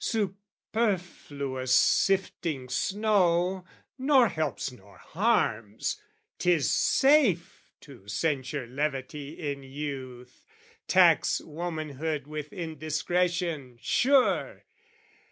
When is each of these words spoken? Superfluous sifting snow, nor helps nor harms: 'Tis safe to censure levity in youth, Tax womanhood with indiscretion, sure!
Superfluous 0.03 1.75
sifting 1.75 2.69
snow, 2.69 3.65
nor 3.99 4.29
helps 4.29 4.71
nor 4.71 4.97
harms: 4.97 6.01
'Tis 6.39 6.71
safe 6.71 7.69
to 7.81 8.07
censure 8.07 8.65
levity 8.65 9.39
in 9.51 9.61
youth, 9.61 10.43
Tax 10.87 11.39
womanhood 11.41 12.25
with 12.25 12.51
indiscretion, 12.51 13.77
sure! 13.79 14.63